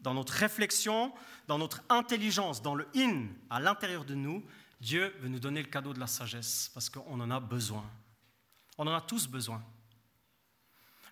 dans 0.00 0.14
notre 0.14 0.32
réflexion, 0.32 1.12
dans 1.46 1.58
notre 1.58 1.82
intelligence, 1.88 2.62
dans 2.62 2.74
le 2.74 2.88
in, 2.96 3.26
à 3.48 3.60
l'intérieur 3.60 4.04
de 4.04 4.14
nous, 4.14 4.44
Dieu 4.80 5.14
veut 5.20 5.28
nous 5.28 5.40
donner 5.40 5.62
le 5.62 5.68
cadeau 5.68 5.92
de 5.92 6.00
la 6.00 6.06
sagesse 6.06 6.70
parce 6.74 6.90
qu'on 6.90 7.20
en 7.20 7.30
a 7.30 7.40
besoin. 7.40 7.84
On 8.78 8.86
en 8.86 8.94
a 8.94 9.00
tous 9.00 9.26
besoin. 9.26 9.62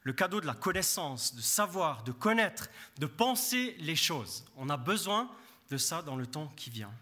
Le 0.03 0.13
cadeau 0.13 0.41
de 0.41 0.47
la 0.47 0.55
connaissance, 0.55 1.35
de 1.35 1.41
savoir, 1.41 2.05
de 2.05 2.13
connaître, 2.13 2.69
de 2.99 3.07
penser 3.07 3.77
les 3.81 3.97
choses. 3.97 4.45
On 4.57 4.71
a 4.71 4.77
besoin 4.77 5.29
de 5.71 5.77
ça 5.77 6.01
dans 6.01 6.17
le 6.17 6.27
temps 6.27 6.53
qui 6.57 6.71
vient. 6.71 6.93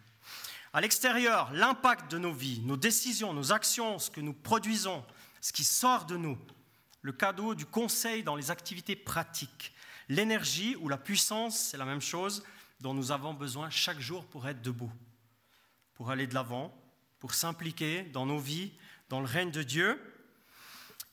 À 0.72 0.80
l'extérieur, 0.80 1.52
l'impact 1.52 2.10
de 2.10 2.18
nos 2.18 2.32
vies, 2.32 2.60
nos 2.60 2.78
décisions, 2.78 3.32
nos 3.32 3.52
actions, 3.52 3.98
ce 3.98 4.10
que 4.10 4.22
nous 4.22 4.32
produisons, 4.32 5.04
ce 5.40 5.52
qui 5.52 5.62
sort 5.62 6.06
de 6.06 6.16
nous, 6.16 6.38
le 7.02 7.12
cadeau 7.12 7.54
du 7.54 7.66
conseil 7.66 8.22
dans 8.22 8.34
les 8.34 8.50
activités 8.50 8.96
pratiques. 8.96 9.72
L'énergie 10.08 10.74
ou 10.76 10.88
la 10.88 10.96
puissance, 10.96 11.58
c'est 11.58 11.76
la 11.76 11.84
même 11.84 12.00
chose 12.00 12.42
dont 12.80 12.94
nous 12.94 13.12
avons 13.12 13.34
besoin 13.34 13.68
chaque 13.70 14.00
jour 14.00 14.24
pour 14.24 14.48
être 14.48 14.62
debout, 14.62 14.92
pour 15.92 16.10
aller 16.10 16.26
de 16.26 16.34
l'avant, 16.34 16.74
pour 17.20 17.34
s'impliquer 17.34 18.02
dans 18.04 18.26
nos 18.26 18.38
vies, 18.38 18.72
dans 19.10 19.20
le 19.20 19.26
règne 19.26 19.50
de 19.50 19.62
Dieu. 19.62 20.00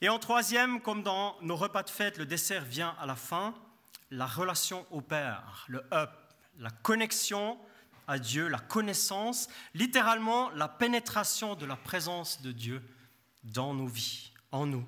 Et 0.02 0.10
en 0.10 0.20
troisième, 0.20 0.82
comme 0.82 1.04
dans 1.04 1.38
nos 1.42 1.56
repas 1.56 1.84
de 1.84 1.90
fête, 1.90 2.18
le 2.18 2.26
dessert 2.26 2.66
vient 2.66 2.96
à 3.00 3.06
la 3.06 3.16
fin, 3.16 3.54
la 4.10 4.26
relation 4.26 4.86
au 4.92 5.02
Père, 5.02 5.66
le 5.68 5.84
up, 5.94 6.12
la 6.58 6.72
connexion 6.72 7.58
à 8.08 8.20
Dieu, 8.20 8.48
la 8.48 8.60
connaissance, 8.60 9.48
littéralement 9.74 10.50
la 10.52 10.68
pénétration 10.68 11.56
de 11.56 11.66
la 11.66 11.76
présence 11.76 12.42
de 12.42 12.52
Dieu 12.52 12.82
dans 13.44 13.74
nos 13.74 13.88
vies, 13.88 14.32
en 14.52 14.66
nous 14.66 14.86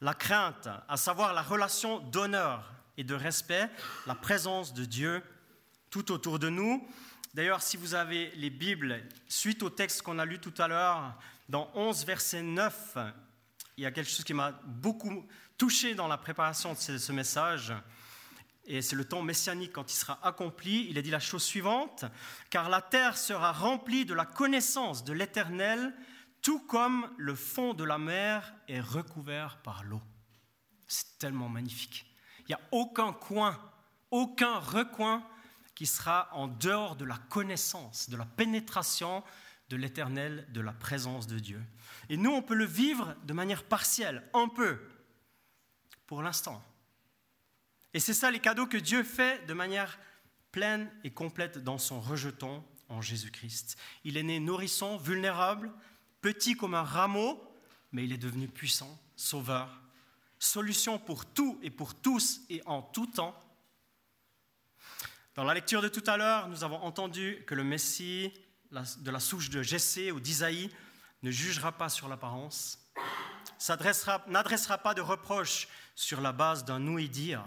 la 0.00 0.14
crainte, 0.14 0.68
à 0.88 0.96
savoir 0.96 1.32
la 1.32 1.42
relation 1.42 2.00
d'honneur 2.00 2.70
et 2.96 3.04
de 3.04 3.14
respect, 3.14 3.68
la 4.06 4.14
présence 4.14 4.74
de 4.74 4.84
Dieu 4.84 5.22
tout 5.90 6.12
autour 6.12 6.38
de 6.38 6.48
nous. 6.48 6.86
D'ailleurs, 7.34 7.62
si 7.62 7.76
vous 7.76 7.94
avez 7.94 8.30
les 8.36 8.50
Bibles, 8.50 9.02
suite 9.28 9.62
au 9.62 9.70
texte 9.70 10.02
qu'on 10.02 10.18
a 10.18 10.24
lu 10.24 10.38
tout 10.38 10.54
à 10.58 10.68
l'heure, 10.68 11.14
dans 11.48 11.70
11, 11.74 12.04
verset 12.04 12.42
9, 12.42 12.98
il 13.76 13.82
y 13.82 13.86
a 13.86 13.90
quelque 13.90 14.10
chose 14.10 14.24
qui 14.24 14.34
m'a 14.34 14.52
beaucoup 14.64 15.26
touché 15.58 15.94
dans 15.94 16.08
la 16.08 16.16
préparation 16.16 16.72
de 16.72 16.78
ce, 16.78 17.12
message. 17.12 17.74
Et 18.64 18.80
c'est 18.80 18.96
le 18.96 19.04
temps 19.04 19.22
messianique 19.22 19.72
quand 19.72 19.92
il 19.92 19.94
sera 19.96 20.18
accompli. 20.26 20.86
Il 20.88 20.96
a 20.98 21.02
dit 21.02 21.10
la 21.10 21.20
chose 21.20 21.44
suivante, 21.44 22.06
car 22.48 22.70
la 22.70 22.80
terre 22.80 23.18
sera 23.18 23.52
remplie 23.52 24.06
de 24.06 24.14
la 24.14 24.24
connaissance 24.24 25.04
de 25.04 25.12
l'Éternel 25.12 25.94
tout 26.40 26.60
comme 26.60 27.10
le 27.16 27.34
fond 27.34 27.74
de 27.74 27.84
la 27.84 27.98
mer 27.98 28.54
est 28.68 28.80
recouvert 28.80 29.58
par 29.62 29.82
l'eau. 29.84 30.02
C'est 30.86 31.18
tellement 31.18 31.48
magnifique. 31.48 32.06
Il 32.40 32.46
n'y 32.48 32.54
a 32.54 32.60
aucun 32.70 33.12
coin, 33.12 33.58
aucun 34.10 34.58
recoin 34.58 35.26
qui 35.74 35.86
sera 35.86 36.28
en 36.32 36.46
dehors 36.46 36.96
de 36.96 37.04
la 37.04 37.18
connaissance, 37.18 38.08
de 38.08 38.16
la 38.16 38.24
pénétration 38.24 39.22
de 39.68 39.76
l'éternel, 39.76 40.46
de 40.52 40.60
la 40.60 40.72
présence 40.72 41.26
de 41.26 41.38
Dieu. 41.38 41.62
Et 42.08 42.16
nous, 42.16 42.30
on 42.30 42.42
peut 42.42 42.54
le 42.54 42.64
vivre 42.64 43.16
de 43.24 43.32
manière 43.32 43.64
partielle, 43.64 44.22
un 44.32 44.48
peu, 44.48 44.78
pour 46.06 46.22
l'instant. 46.22 46.62
Et 47.94 48.00
c'est 48.00 48.14
ça 48.14 48.30
les 48.30 48.40
cadeaux 48.40 48.66
que 48.66 48.76
Dieu 48.76 49.02
fait 49.02 49.44
de 49.46 49.54
manière 49.54 49.98
pleine 50.52 50.90
et 51.04 51.10
complète 51.10 51.58
dans 51.58 51.78
son 51.78 52.00
rejeton 52.00 52.64
en 52.88 53.00
Jésus-Christ. 53.00 53.76
Il 54.04 54.16
est 54.16 54.22
né 54.22 54.38
nourrisson, 54.38 54.96
vulnérable, 54.96 55.72
petit 56.20 56.56
comme 56.56 56.74
un 56.74 56.84
rameau, 56.84 57.42
mais 57.92 58.04
il 58.04 58.12
est 58.12 58.18
devenu 58.18 58.48
puissant, 58.48 58.98
sauveur, 59.16 59.82
solution 60.38 60.98
pour 60.98 61.26
tout 61.26 61.58
et 61.62 61.70
pour 61.70 61.94
tous 61.94 62.42
et 62.48 62.62
en 62.66 62.82
tout 62.82 63.06
temps. 63.06 63.38
Dans 65.34 65.44
la 65.44 65.54
lecture 65.54 65.82
de 65.82 65.88
tout 65.88 66.04
à 66.06 66.16
l'heure, 66.16 66.48
nous 66.48 66.64
avons 66.64 66.78
entendu 66.82 67.42
que 67.46 67.54
le 67.54 67.64
Messie 67.64 68.32
de 68.70 69.10
la 69.10 69.20
souche 69.20 69.50
de 69.50 69.62
Jessé 69.62 70.12
ou 70.12 70.20
d'Isaïe 70.20 70.70
ne 71.22 71.30
jugera 71.30 71.72
pas 71.72 71.88
sur 71.88 72.08
l'apparence, 72.08 72.78
n'adressera 73.68 74.78
pas 74.78 74.94
de 74.94 75.00
reproches 75.00 75.68
sur 75.94 76.20
la 76.20 76.32
base 76.32 76.64
d'un 76.64 76.78
nous 76.78 76.98
et 76.98 77.08
dire. 77.08 77.44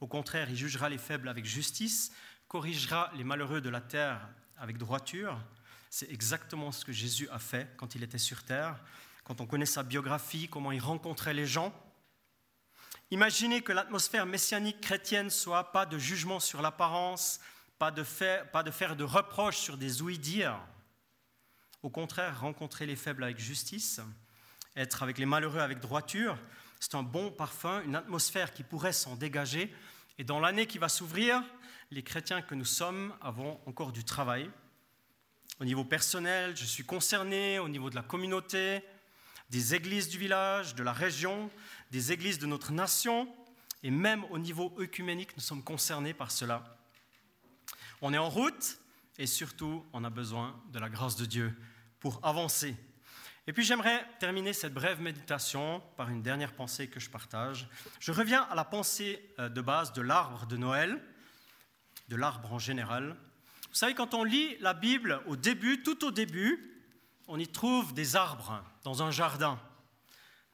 Au 0.00 0.06
contraire, 0.06 0.50
il 0.50 0.56
jugera 0.56 0.88
les 0.88 0.98
faibles 0.98 1.28
avec 1.28 1.44
justice, 1.44 2.12
corrigera 2.48 3.10
les 3.16 3.24
malheureux 3.24 3.60
de 3.60 3.70
la 3.70 3.80
terre 3.80 4.28
avec 4.56 4.78
droiture, 4.78 5.40
c'est 5.90 6.10
exactement 6.10 6.72
ce 6.72 6.84
que 6.84 6.92
Jésus 6.92 7.28
a 7.30 7.38
fait 7.38 7.72
quand 7.76 7.94
il 7.94 8.02
était 8.02 8.18
sur 8.18 8.42
terre, 8.42 8.76
quand 9.22 9.40
on 9.40 9.46
connaît 9.46 9.64
sa 9.64 9.82
biographie, 9.82 10.48
comment 10.48 10.72
il 10.72 10.80
rencontrait 10.80 11.34
les 11.34 11.46
gens. 11.46 11.72
Imaginez 13.10 13.62
que 13.62 13.72
l'atmosphère 13.72 14.26
messianique 14.26 14.80
chrétienne 14.80 15.30
soit 15.30 15.72
pas 15.72 15.86
de 15.86 15.98
jugement 15.98 16.40
sur 16.40 16.62
l'apparence, 16.62 17.40
pas 17.78 17.90
de, 17.90 18.02
faire 18.02 18.96
de 18.96 19.04
reproches 19.04 19.58
sur 19.58 19.76
des 19.76 20.02
ouï-dire. 20.02 20.58
Au 21.82 21.90
contraire, 21.90 22.40
rencontrer 22.40 22.86
les 22.86 22.96
faibles 22.96 23.24
avec 23.24 23.38
justice, 23.38 24.00
être 24.76 25.02
avec 25.02 25.18
les 25.18 25.26
malheureux 25.26 25.60
avec 25.60 25.80
droiture, 25.80 26.38
c'est 26.80 26.94
un 26.94 27.02
bon 27.02 27.30
parfum, 27.30 27.82
une 27.84 27.96
atmosphère 27.96 28.52
qui 28.52 28.62
pourrait 28.62 28.92
s'en 28.92 29.16
dégager. 29.16 29.74
Et 30.18 30.24
dans 30.24 30.40
l'année 30.40 30.66
qui 30.66 30.78
va 30.78 30.88
s'ouvrir, 30.88 31.42
les 31.90 32.02
chrétiens 32.02 32.42
que 32.42 32.54
nous 32.54 32.64
sommes 32.64 33.14
avons 33.20 33.60
encore 33.66 33.92
du 33.92 34.04
travail 34.04 34.50
au 35.60 35.64
niveau 35.64 35.84
personnel, 35.84 36.56
je 36.56 36.64
suis 36.64 36.84
concerné 36.84 37.58
au 37.58 37.68
niveau 37.68 37.88
de 37.88 37.94
la 37.94 38.02
communauté, 38.02 38.82
des 39.50 39.74
églises 39.74 40.08
du 40.08 40.18
village, 40.18 40.74
de 40.74 40.82
la 40.82 40.92
région, 40.92 41.48
des 41.90 42.12
églises 42.12 42.38
de 42.38 42.46
notre 42.46 42.72
nation, 42.72 43.28
et 43.82 43.90
même 43.90 44.24
au 44.30 44.38
niveau 44.38 44.74
œcuménique, 44.80 45.36
nous 45.36 45.42
sommes 45.42 45.62
concernés 45.62 46.14
par 46.14 46.30
cela. 46.30 46.64
On 48.06 48.12
est 48.12 48.18
en 48.18 48.28
route, 48.28 48.78
et 49.16 49.26
surtout, 49.26 49.82
on 49.94 50.04
a 50.04 50.10
besoin 50.10 50.62
de 50.72 50.78
la 50.78 50.90
grâce 50.90 51.16
de 51.16 51.24
Dieu 51.24 51.56
pour 52.00 52.20
avancer. 52.22 52.76
Et 53.46 53.54
puis 53.54 53.64
j'aimerais 53.64 54.06
terminer 54.20 54.52
cette 54.52 54.74
brève 54.74 55.00
méditation 55.00 55.82
par 55.96 56.10
une 56.10 56.20
dernière 56.20 56.52
pensée 56.52 56.88
que 56.88 57.00
je 57.00 57.08
partage. 57.08 57.66
Je 58.00 58.12
reviens 58.12 58.42
à 58.42 58.54
la 58.54 58.64
pensée 58.66 59.34
euh, 59.38 59.48
de 59.48 59.62
base 59.62 59.94
de 59.94 60.02
l'arbre 60.02 60.44
de 60.44 60.58
Noël, 60.58 61.02
de 62.10 62.16
l'arbre 62.16 62.52
en 62.52 62.58
général, 62.58 63.16
vous 63.70 63.74
savez, 63.74 63.94
quand 63.94 64.12
on 64.12 64.22
lit 64.22 64.58
la 64.60 64.74
Bible 64.74 65.22
au 65.26 65.34
début, 65.34 65.82
tout 65.82 66.04
au 66.04 66.10
début, 66.10 66.84
on 67.26 67.38
y 67.38 67.48
trouve 67.48 67.94
des 67.94 68.16
arbres 68.16 68.62
dans 68.82 69.02
un 69.02 69.10
jardin, 69.10 69.58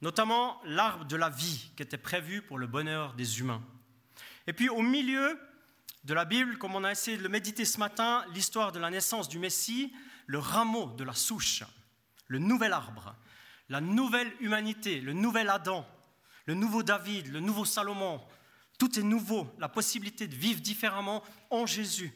notamment 0.02 0.62
l'arbre 0.64 1.04
de 1.04 1.16
la 1.16 1.30
vie 1.30 1.72
qui 1.76 1.82
était 1.82 1.98
prévu 1.98 2.42
pour 2.42 2.58
le 2.58 2.68
bonheur 2.68 3.14
des 3.14 3.40
humains. 3.40 3.62
Et 4.46 4.52
puis 4.52 4.68
au 4.68 4.82
milieu, 4.82 5.36
de 6.04 6.14
la 6.14 6.24
Bible, 6.24 6.58
comme 6.58 6.74
on 6.74 6.84
a 6.84 6.92
essayé 6.92 7.16
de 7.16 7.22
le 7.22 7.28
méditer 7.28 7.64
ce 7.64 7.78
matin, 7.78 8.24
l'histoire 8.32 8.72
de 8.72 8.78
la 8.78 8.90
naissance 8.90 9.28
du 9.28 9.38
Messie, 9.38 9.92
le 10.26 10.38
rameau 10.38 10.92
de 10.96 11.04
la 11.04 11.12
souche, 11.12 11.62
le 12.26 12.38
nouvel 12.38 12.72
arbre, 12.72 13.14
la 13.68 13.80
nouvelle 13.80 14.32
humanité, 14.40 15.00
le 15.00 15.12
nouvel 15.12 15.48
Adam, 15.48 15.86
le 16.46 16.54
nouveau 16.54 16.82
David, 16.82 17.28
le 17.28 17.40
nouveau 17.40 17.64
Salomon. 17.64 18.20
Tout 18.78 18.98
est 18.98 19.02
nouveau, 19.02 19.52
la 19.58 19.68
possibilité 19.68 20.26
de 20.26 20.34
vivre 20.34 20.60
différemment 20.60 21.22
en 21.50 21.66
Jésus. 21.66 22.12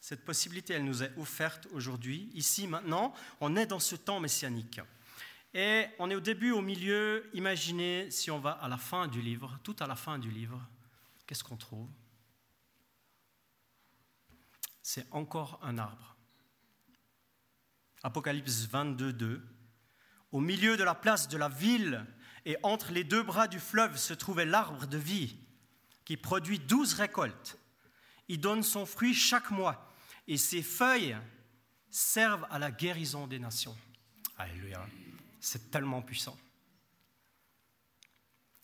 Cette 0.00 0.24
possibilité, 0.24 0.74
elle 0.74 0.84
nous 0.84 1.02
est 1.02 1.12
offerte 1.16 1.68
aujourd'hui, 1.72 2.30
ici, 2.34 2.66
maintenant. 2.66 3.14
On 3.40 3.54
est 3.56 3.66
dans 3.66 3.78
ce 3.78 3.94
temps 3.94 4.18
messianique. 4.18 4.80
Et 5.54 5.86
on 5.98 6.10
est 6.10 6.14
au 6.14 6.20
début, 6.20 6.50
au 6.50 6.62
milieu. 6.62 7.28
Imaginez 7.34 8.10
si 8.10 8.30
on 8.30 8.40
va 8.40 8.52
à 8.52 8.68
la 8.68 8.78
fin 8.78 9.06
du 9.06 9.20
livre, 9.20 9.58
tout 9.62 9.76
à 9.78 9.86
la 9.86 9.94
fin 9.94 10.18
du 10.18 10.30
livre, 10.30 10.60
qu'est-ce 11.26 11.44
qu'on 11.44 11.56
trouve? 11.56 11.88
C'est 14.82 15.06
encore 15.12 15.60
un 15.62 15.78
arbre. 15.78 16.16
Apocalypse 18.02 18.66
22, 18.66 19.12
2. 19.12 19.48
Au 20.32 20.40
milieu 20.40 20.76
de 20.76 20.82
la 20.82 20.94
place 20.94 21.28
de 21.28 21.36
la 21.36 21.48
ville 21.48 22.04
et 22.44 22.56
entre 22.62 22.90
les 22.90 23.04
deux 23.04 23.22
bras 23.22 23.48
du 23.48 23.60
fleuve 23.60 23.96
se 23.96 24.14
trouvait 24.14 24.44
l'arbre 24.44 24.86
de 24.86 24.98
vie 24.98 25.36
qui 26.04 26.16
produit 26.16 26.58
douze 26.58 26.94
récoltes. 26.94 27.58
Il 28.28 28.40
donne 28.40 28.62
son 28.62 28.86
fruit 28.86 29.14
chaque 29.14 29.50
mois 29.50 29.92
et 30.26 30.36
ses 30.36 30.62
feuilles 30.62 31.16
servent 31.90 32.46
à 32.50 32.58
la 32.58 32.70
guérison 32.70 33.26
des 33.26 33.38
nations. 33.38 33.76
Alléluia. 34.38 34.84
C'est 35.38 35.70
tellement 35.70 36.02
puissant. 36.02 36.36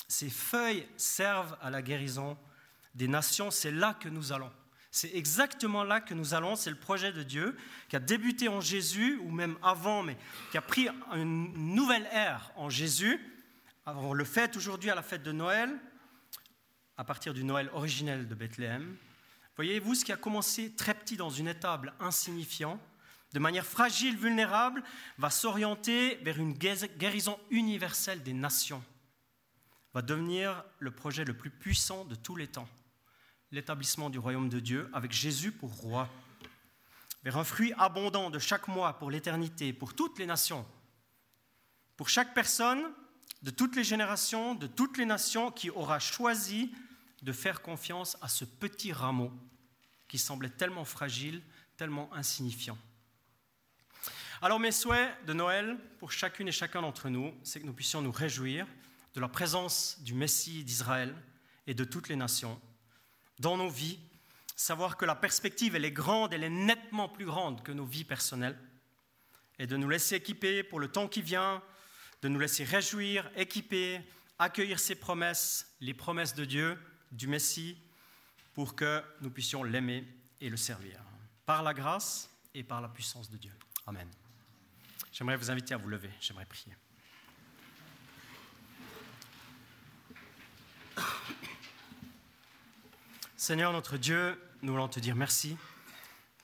Ces 0.08 0.30
feuilles 0.30 0.88
servent 0.96 1.56
à 1.60 1.70
la 1.70 1.82
guérison 1.82 2.38
des 2.94 3.08
nations. 3.08 3.50
C'est 3.50 3.70
là 3.70 3.94
que 3.94 4.08
nous 4.08 4.32
allons. 4.32 4.50
C'est 4.90 5.14
exactement 5.14 5.84
là 5.84 6.00
que 6.00 6.14
nous 6.14 6.34
allons. 6.34 6.56
C'est 6.56 6.70
le 6.70 6.76
projet 6.76 7.12
de 7.12 7.22
Dieu 7.22 7.56
qui 7.88 7.96
a 7.96 8.00
débuté 8.00 8.48
en 8.48 8.60
Jésus, 8.60 9.18
ou 9.22 9.30
même 9.30 9.58
avant, 9.62 10.02
mais 10.02 10.16
qui 10.50 10.58
a 10.58 10.62
pris 10.62 10.88
une 11.14 11.74
nouvelle 11.74 12.08
ère 12.12 12.52
en 12.56 12.70
Jésus. 12.70 13.20
On 13.86 14.12
le 14.12 14.24
fait 14.24 14.56
aujourd'hui 14.56 14.90
à 14.90 14.94
la 14.94 15.02
fête 15.02 15.22
de 15.22 15.32
Noël, 15.32 15.70
à 16.96 17.04
partir 17.04 17.34
du 17.34 17.44
Noël 17.44 17.70
originel 17.72 18.28
de 18.28 18.34
Bethléem. 18.34 18.96
Voyez-vous, 19.56 19.94
ce 19.94 20.04
qui 20.04 20.12
a 20.12 20.16
commencé 20.16 20.74
très 20.74 20.94
petit 20.94 21.16
dans 21.16 21.30
une 21.30 21.48
étable 21.48 21.92
insignifiant, 22.00 22.80
de 23.32 23.38
manière 23.38 23.66
fragile, 23.66 24.16
vulnérable, 24.16 24.82
va 25.18 25.30
s'orienter 25.30 26.16
vers 26.22 26.38
une 26.38 26.54
guérison 26.54 27.38
universelle 27.50 28.22
des 28.22 28.32
nations, 28.32 28.82
va 29.92 30.00
devenir 30.00 30.64
le 30.78 30.90
projet 30.90 31.24
le 31.24 31.34
plus 31.34 31.50
puissant 31.50 32.04
de 32.04 32.14
tous 32.14 32.36
les 32.36 32.46
temps, 32.46 32.68
l'établissement 33.50 34.10
du 34.10 34.18
royaume 34.18 34.48
de 34.48 34.60
Dieu 34.60 34.90
avec 34.92 35.12
Jésus 35.12 35.52
pour 35.52 35.72
roi, 35.74 36.08
vers 37.22 37.36
un 37.36 37.44
fruit 37.44 37.72
abondant 37.78 38.30
de 38.30 38.38
chaque 38.38 38.68
mois 38.68 38.98
pour 38.98 39.10
l'éternité, 39.10 39.72
pour 39.72 39.94
toutes 39.94 40.18
les 40.18 40.26
nations, 40.26 40.66
pour 41.96 42.08
chaque 42.08 42.34
personne 42.34 42.84
de 43.42 43.50
toutes 43.50 43.76
les 43.76 43.84
générations, 43.84 44.54
de 44.54 44.66
toutes 44.66 44.98
les 44.98 45.04
nations 45.04 45.50
qui 45.50 45.70
aura 45.70 45.98
choisi 45.98 46.72
de 47.22 47.32
faire 47.32 47.62
confiance 47.62 48.16
à 48.20 48.28
ce 48.28 48.44
petit 48.44 48.92
rameau 48.92 49.32
qui 50.06 50.18
semblait 50.18 50.50
tellement 50.50 50.84
fragile, 50.84 51.42
tellement 51.76 52.12
insignifiant. 52.14 52.78
Alors 54.40 54.60
mes 54.60 54.72
souhaits 54.72 55.12
de 55.26 55.32
Noël 55.32 55.76
pour 55.98 56.12
chacune 56.12 56.48
et 56.48 56.52
chacun 56.52 56.82
d'entre 56.82 57.08
nous, 57.08 57.34
c'est 57.42 57.60
que 57.60 57.66
nous 57.66 57.72
puissions 57.72 58.00
nous 58.00 58.12
réjouir 58.12 58.66
de 59.14 59.20
la 59.20 59.28
présence 59.28 59.98
du 60.02 60.14
Messie 60.14 60.62
d'Israël 60.62 61.14
et 61.66 61.74
de 61.74 61.84
toutes 61.84 62.08
les 62.08 62.16
nations 62.16 62.60
dans 63.38 63.56
nos 63.56 63.68
vies, 63.68 63.98
savoir 64.56 64.96
que 64.96 65.04
la 65.04 65.14
perspective, 65.14 65.76
elle 65.76 65.84
est 65.84 65.92
grande, 65.92 66.32
elle 66.32 66.44
est 66.44 66.50
nettement 66.50 67.08
plus 67.08 67.26
grande 67.26 67.62
que 67.62 67.72
nos 67.72 67.84
vies 67.84 68.04
personnelles, 68.04 68.58
et 69.58 69.66
de 69.66 69.76
nous 69.76 69.88
laisser 69.88 70.16
équiper 70.16 70.62
pour 70.62 70.80
le 70.80 70.88
temps 70.88 71.08
qui 71.08 71.22
vient, 71.22 71.62
de 72.22 72.28
nous 72.28 72.38
laisser 72.38 72.64
réjouir, 72.64 73.30
équiper, 73.36 74.00
accueillir 74.38 74.78
ses 74.80 74.94
promesses, 74.94 75.74
les 75.80 75.94
promesses 75.94 76.34
de 76.34 76.44
Dieu, 76.44 76.78
du 77.12 77.26
Messie, 77.26 77.76
pour 78.54 78.74
que 78.74 79.02
nous 79.20 79.30
puissions 79.30 79.62
l'aimer 79.62 80.04
et 80.40 80.50
le 80.50 80.56
servir, 80.56 81.00
par 81.46 81.62
la 81.62 81.74
grâce 81.74 82.30
et 82.54 82.62
par 82.62 82.80
la 82.80 82.88
puissance 82.88 83.30
de 83.30 83.36
Dieu. 83.36 83.52
Amen. 83.86 84.08
J'aimerais 85.12 85.36
vous 85.36 85.50
inviter 85.50 85.74
à 85.74 85.76
vous 85.76 85.88
lever, 85.88 86.10
j'aimerais 86.20 86.46
prier. 86.46 86.74
Seigneur 93.40 93.72
notre 93.72 93.98
Dieu, 93.98 94.36
nous 94.62 94.72
voulons 94.72 94.88
te 94.88 94.98
dire 94.98 95.14
merci 95.14 95.56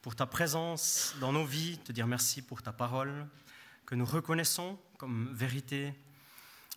pour 0.00 0.14
ta 0.14 0.26
présence 0.26 1.16
dans 1.18 1.32
nos 1.32 1.44
vies, 1.44 1.76
te 1.78 1.90
dire 1.90 2.06
merci 2.06 2.40
pour 2.40 2.62
ta 2.62 2.72
parole 2.72 3.26
que 3.84 3.96
nous 3.96 4.04
reconnaissons 4.04 4.78
comme 4.96 5.28
vérité. 5.34 5.92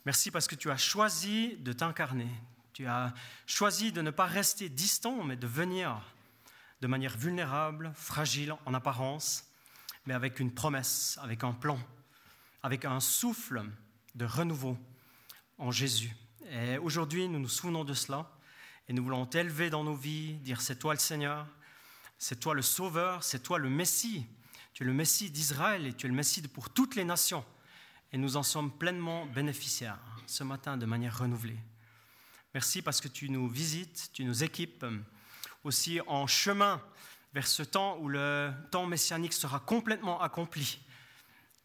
Merci 0.08 0.32
parce 0.32 0.48
que 0.48 0.56
tu 0.56 0.72
as 0.72 0.78
choisi 0.78 1.56
de 1.58 1.72
t'incarner, 1.72 2.32
tu 2.74 2.88
as 2.88 3.14
choisi 3.46 3.92
de 3.92 4.02
ne 4.02 4.10
pas 4.10 4.26
rester 4.26 4.70
distant, 4.70 5.24
mais 5.24 5.36
de 5.36 5.46
venir 5.46 6.02
de 6.82 6.88
manière 6.88 7.16
vulnérable, 7.16 7.92
fragile 7.94 8.56
en 8.66 8.74
apparence, 8.74 9.46
mais 10.08 10.16
avec 10.16 10.40
une 10.40 10.52
promesse, 10.52 11.20
avec 11.22 11.44
un 11.44 11.54
plan, 11.54 11.80
avec 12.64 12.86
un 12.86 13.00
souffle 13.00 13.66
de 14.16 14.26
renouveau 14.26 14.80
en 15.60 15.70
Jésus. 15.70 16.16
Et 16.50 16.80
aujourd'hui, 16.80 17.30
nous 17.30 17.38
nous 17.40 17.48
souvenons 17.48 17.84
de 17.84 17.94
cela 17.94 18.28
et 18.88 18.94
nous 18.94 19.04
voulons 19.04 19.26
t'élever 19.26 19.70
dans 19.70 19.84
nos 19.84 19.96
vies, 19.96 20.36
dire 20.36 20.62
c'est 20.62 20.80
toi 20.80 20.94
le 20.94 21.00
Seigneur, 21.00 21.46
c'est 22.18 22.40
toi 22.40 22.54
le 22.54 22.62
Sauveur, 22.62 23.24
c'est 23.24 23.44
toi 23.44 23.60
le 23.60 23.70
Messie. 23.70 24.26
Tu 24.74 24.84
es 24.84 24.86
le 24.86 24.94
Messie 24.94 25.30
d'Israël 25.30 25.86
et 25.86 25.94
tu 25.94 26.06
es 26.06 26.10
le 26.10 26.16
Messie 26.16 26.42
pour 26.48 26.70
toutes 26.70 26.96
les 26.96 27.04
nations. 27.04 27.44
Et 28.14 28.18
nous 28.18 28.38
en 28.38 28.44
sommes 28.44 28.72
pleinement 28.72 29.26
bénéficiaires 29.26 30.00
ce 30.26 30.44
matin 30.44 30.78
de 30.78 30.86
manière 30.86 31.18
renouvelée. 31.18 31.58
Merci 32.54 32.82
parce 32.82 33.02
que 33.02 33.08
tu 33.08 33.30
nous 33.30 33.50
visites, 33.50 34.10
tu 34.14 34.24
nous 34.24 34.44
équipes 34.44 34.86
aussi 35.64 36.00
en 36.08 36.28
chemin 36.28 36.82
vers 37.34 37.48
ce 37.48 37.64
temps 37.64 37.98
où 38.00 38.08
le 38.08 38.52
temps 38.72 38.86
messianique 38.86 39.34
sera 39.34 39.60
complètement 39.60 40.22
accompli. 40.22 40.80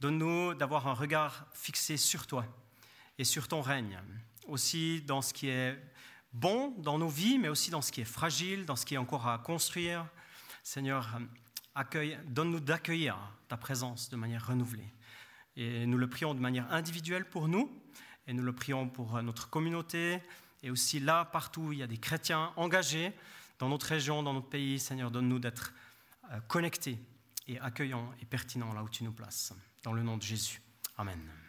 Donne-nous 0.01 0.55
d'avoir 0.55 0.89
un 0.89 0.95
regard 0.95 1.47
fixé 1.53 1.97
sur 1.97 2.27
toi 2.27 2.45
et 3.19 3.25
sur 3.25 3.47
ton 3.47 3.63
règne, 3.63 4.01
aussi 4.49 5.01
dans 5.03 5.23
ce 5.23 5.33
qui 5.33 5.49
est 5.49 5.79
bon 6.33 6.75
dans 6.79 6.99
nos 6.99 7.09
vies, 7.09 7.39
mais 7.39 7.49
aussi 7.49 7.71
dans 7.71 7.83
ce 7.83 7.93
qui 7.93 8.01
est 8.01 8.05
fragile, 8.05 8.65
dans 8.65 8.77
ce 8.77 8.87
qui 8.87 8.95
est 8.95 8.99
encore 8.99 9.29
à 9.29 9.39
construire. 9.39 10.07
Seigneur, 10.63 11.19
accueille, 11.75 12.19
donne-nous 12.27 12.61
d'accueillir 12.61 13.17
ta 13.49 13.57
présence 13.57 14.11
de 14.11 14.17
manière 14.17 14.47
renouvelée. 14.47 14.93
Et 15.57 15.87
nous 15.87 15.99
le 15.99 16.09
prions 16.09 16.35
de 16.35 16.41
manière 16.41 16.73
individuelle 16.73 17.29
pour 17.29 17.49
nous, 17.49 17.71
et 18.27 18.33
nous 18.33 18.43
le 18.43 18.53
prions 18.53 18.89
pour 18.89 19.23
notre 19.23 19.51
communauté, 19.51 20.21
et 20.63 20.71
aussi 20.71 21.01
là, 21.01 21.25
partout 21.25 21.63
où 21.63 21.73
il 21.73 21.81
y 21.81 21.83
a 21.83 21.87
des 21.87 21.99
chrétiens 21.99 22.53
engagés, 22.57 23.13
dans 23.59 23.69
notre 23.69 23.87
région, 23.87 24.23
dans 24.23 24.33
notre 24.33 24.49
pays, 24.49 24.79
Seigneur, 24.79 25.11
donne-nous 25.11 25.39
d'être 25.39 25.73
euh, 26.33 26.41
connectés 26.49 26.99
et 27.47 27.61
accueillants 27.61 28.13
et 28.21 28.25
pertinents 28.25 28.73
là 28.73 28.83
où 28.83 28.89
tu 28.89 29.05
nous 29.05 29.13
places. 29.13 29.53
Dans 29.83 29.93
le 29.93 30.03
nom 30.03 30.17
de 30.17 30.23
Jésus. 30.23 30.61
Amen. 30.97 31.42